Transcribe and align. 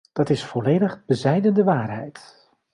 Dat 0.13 0.29
is 0.29 0.45
volledig 0.45 1.05
bezijden 1.05 1.53
de 1.53 1.63
waarheid. 1.63 2.49